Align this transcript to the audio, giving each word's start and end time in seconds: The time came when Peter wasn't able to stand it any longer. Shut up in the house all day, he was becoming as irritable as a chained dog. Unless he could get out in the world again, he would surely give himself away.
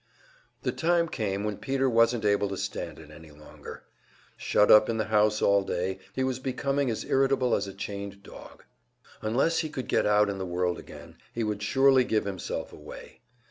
The 0.63 0.71
time 0.71 1.07
came 1.07 1.43
when 1.43 1.57
Peter 1.57 1.87
wasn't 1.87 2.25
able 2.25 2.49
to 2.49 2.57
stand 2.57 2.97
it 2.97 3.11
any 3.11 3.29
longer. 3.29 3.83
Shut 4.35 4.71
up 4.71 4.89
in 4.89 4.97
the 4.97 5.05
house 5.13 5.43
all 5.43 5.61
day, 5.61 5.99
he 6.13 6.23
was 6.23 6.39
becoming 6.39 6.89
as 6.89 7.05
irritable 7.05 7.53
as 7.53 7.67
a 7.67 7.73
chained 7.75 8.23
dog. 8.23 8.63
Unless 9.21 9.59
he 9.59 9.69
could 9.69 9.87
get 9.87 10.07
out 10.07 10.27
in 10.27 10.39
the 10.39 10.43
world 10.47 10.79
again, 10.79 11.17
he 11.33 11.43
would 11.43 11.61
surely 11.61 12.03
give 12.03 12.25
himself 12.25 12.73
away. 12.73 13.21